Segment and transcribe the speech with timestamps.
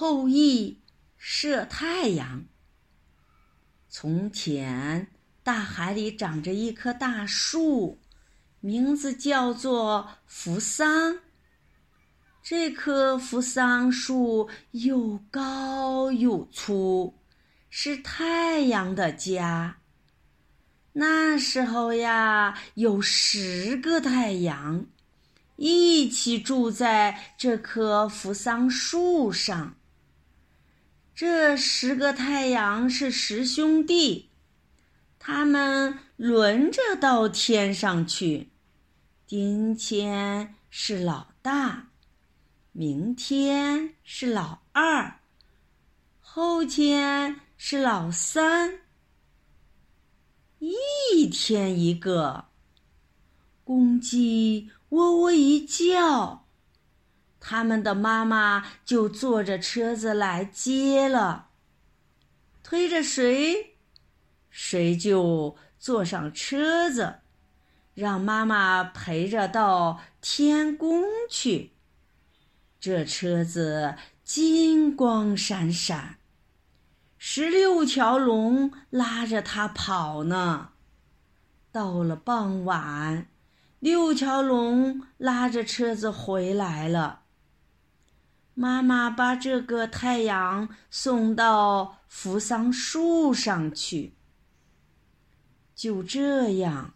[0.00, 0.80] 后羿
[1.16, 2.44] 射太阳。
[3.88, 5.08] 从前，
[5.42, 7.98] 大海里长着一棵大树，
[8.60, 11.18] 名字叫做扶桑。
[12.44, 17.18] 这棵扶桑树又高又粗，
[17.68, 19.78] 是太阳的家。
[20.92, 24.86] 那时候呀，有十个太阳。
[25.56, 29.74] 一起住在这棵扶桑树上。
[31.18, 34.30] 这十个太阳是十兄弟，
[35.18, 38.50] 他们轮着到天上去。
[39.26, 41.88] 今天是老大，
[42.70, 45.18] 明天是老二，
[46.20, 48.78] 后天是老三。
[50.60, 52.44] 一天一个
[53.64, 54.70] 公鸡。
[54.90, 56.46] 喔喔一叫，
[57.50, 61.48] 他们的妈妈就坐着车子来接了。
[62.62, 63.76] 推着谁，
[64.50, 67.20] 谁就坐上车子，
[67.94, 71.72] 让妈妈陪着到天宫去。
[72.78, 76.18] 这车子金光闪闪，
[77.16, 80.72] 十六条龙拉着它跑呢。
[81.72, 83.28] 到了傍晚。
[83.80, 87.22] 六条龙拉着车子回来了。
[88.60, 94.14] 妈妈把这个太阳送到扶桑树上去。
[95.76, 96.94] 就这样，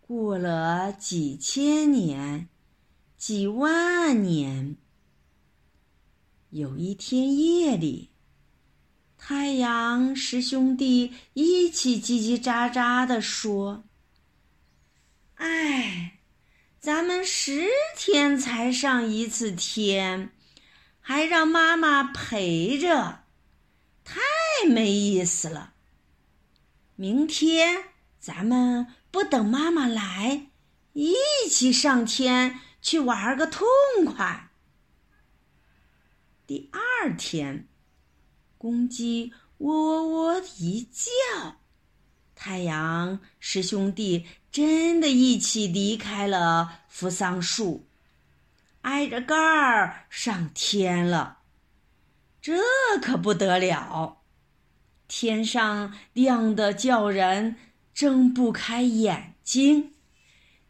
[0.00, 2.48] 过了几千年、
[3.18, 4.76] 几万年。
[6.48, 8.08] 有一天夜里，
[9.18, 13.84] 太阳十兄弟一起叽叽喳喳地说。
[15.34, 16.20] 哎，
[16.80, 20.30] 咱们十天才上一次天，
[21.06, 23.24] 还让妈妈陪着，
[24.04, 24.22] 太
[24.66, 25.74] 没意思了。
[26.96, 27.84] 明天
[28.18, 30.46] 咱们不等妈妈来，
[30.94, 31.14] 一
[31.50, 33.66] 起上天去玩个痛
[34.06, 34.48] 快。
[36.46, 37.68] 第二天，
[38.56, 41.56] 公鸡喔喔喔一叫。
[42.34, 47.86] 太阳师兄弟真的一起离开了扶桑树，
[48.84, 51.38] 挨着盖儿上天了。
[52.40, 52.54] 这
[53.02, 54.18] 可不得了，
[55.08, 57.56] 天上亮得叫人
[57.92, 59.92] 睁不开眼睛，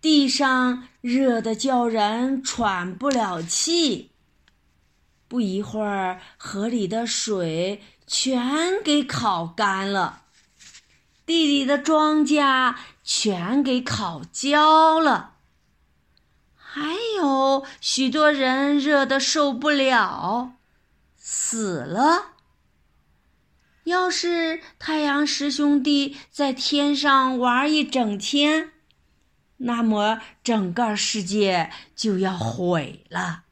[0.00, 4.12] 地上热得叫人喘不了气。
[5.28, 10.22] 不一会儿，河里的水全给烤干了。
[11.26, 15.34] 地里的庄稼全给烤焦了，
[16.78, 20.52] 还有许多人热得受不了，
[21.16, 22.36] 死了。
[23.82, 28.70] 要是太阳十兄弟在天上玩一整天，
[29.56, 33.42] 那么整个世界就要毁了。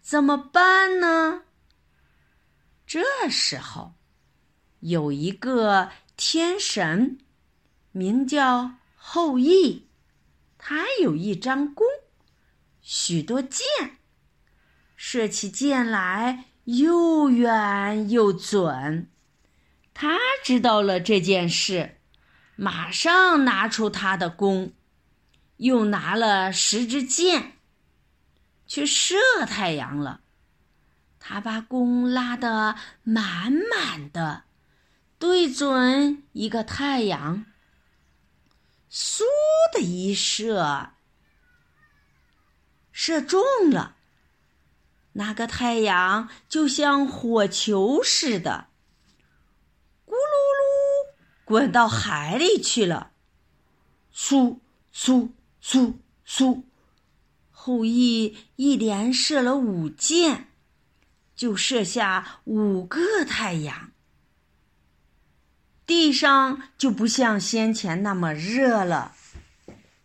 [0.00, 1.42] 怎么办呢？
[2.86, 3.94] 这时候，
[4.78, 5.90] 有一个。
[6.14, 7.18] 天神
[7.90, 9.88] 名叫后羿，
[10.56, 11.84] 他有一张弓，
[12.82, 13.64] 许多箭，
[14.96, 19.08] 射起箭来又远又准。
[19.94, 21.96] 他知道了这件事，
[22.56, 24.72] 马上拿出他的弓，
[25.58, 27.52] 又拿了十支箭，
[28.66, 29.16] 去射
[29.46, 30.20] 太阳了。
[31.18, 34.44] 他把弓拉得满满的。
[35.18, 37.46] 对准一个太阳，
[38.90, 39.22] 嗖
[39.72, 40.94] 的一射，
[43.04, 43.96] 射中了。
[45.14, 48.68] 那个太阳就像火球似的，
[50.06, 53.10] 咕噜噜滚到海里去了。
[54.14, 54.58] 嗖
[54.94, 55.30] 嗖
[55.60, 56.62] 嗖嗖，
[57.50, 60.52] 后羿一连射了五箭，
[61.34, 63.90] 就射下五个太阳。
[65.84, 69.16] 地上就不像先前那么热了，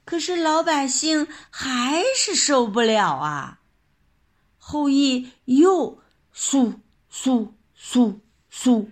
[0.08, 3.60] 可是老百姓还是受不了啊！
[4.58, 6.00] 后羿又
[6.34, 6.76] 嗖
[7.12, 8.20] 嗖嗖
[8.50, 8.88] 嗖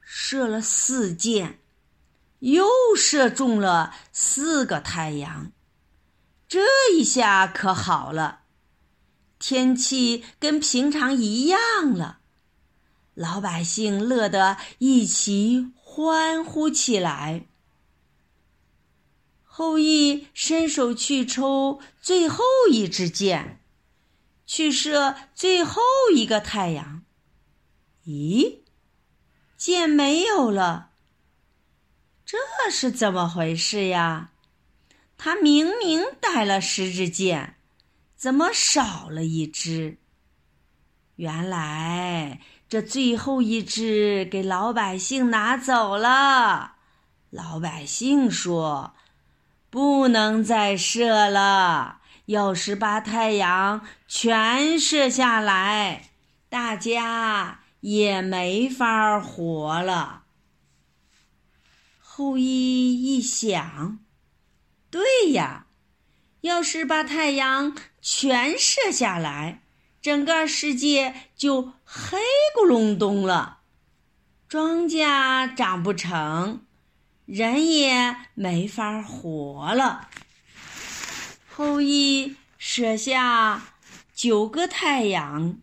[0.00, 1.60] 射了四箭，
[2.38, 2.64] 又
[2.96, 5.52] 射中了四个太阳。
[6.48, 6.60] 这
[6.94, 8.40] 一下可好了，
[9.38, 11.58] 天气跟平常一样
[11.92, 12.20] 了，
[13.12, 15.74] 老百姓乐得一起。
[15.74, 17.46] 欢呼起来。
[19.58, 23.58] 后羿伸手去抽最后一支箭，
[24.44, 25.80] 去射最后
[26.14, 27.04] 一个太阳。
[28.04, 28.58] 咦，
[29.56, 30.90] 箭没有了，
[32.26, 32.36] 这
[32.70, 34.32] 是怎么回事呀？
[35.16, 37.56] 他明明带了十支箭，
[38.14, 39.96] 怎么少了一支？
[41.14, 46.74] 原来这最后一支给老百姓拿走了。
[47.30, 48.94] 老百姓说
[49.76, 56.12] ：“不能再射了，要是把太阳全射下来，
[56.48, 60.22] 大家也没法活了。”
[62.00, 63.98] 后羿一想。
[64.88, 65.66] 对呀，
[66.40, 69.60] 要是把太阳全射下来，
[70.00, 72.16] 整个世界就黑
[72.58, 73.58] 咕隆咚了，
[74.48, 76.65] 庄稼长不成，
[77.26, 80.08] 人也没法活了。
[81.48, 83.62] 后羿射下
[84.14, 85.58] 九个太阳，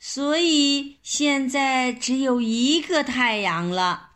[0.00, 4.11] 所以现在只有一个太阳了。